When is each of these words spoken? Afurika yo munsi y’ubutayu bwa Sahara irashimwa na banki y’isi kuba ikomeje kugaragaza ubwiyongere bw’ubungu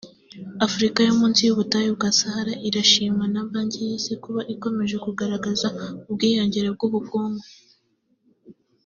Afurika 0.65 0.99
yo 1.07 1.13
munsi 1.19 1.39
y’ubutayu 1.43 1.91
bwa 1.97 2.09
Sahara 2.19 2.53
irashimwa 2.67 3.25
na 3.33 3.41
banki 3.51 3.79
y’isi 3.87 4.13
kuba 4.23 4.41
ikomeje 4.53 4.95
kugaragaza 5.05 5.67
ubwiyongere 6.09 6.67
bw’ubungu 6.75 7.45